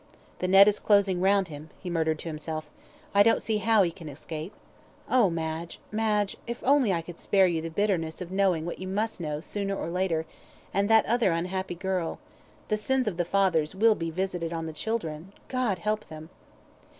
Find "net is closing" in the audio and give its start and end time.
0.47-1.21